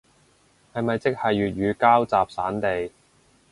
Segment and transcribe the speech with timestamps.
[0.73, 2.91] 係咪即係粵語膠集散地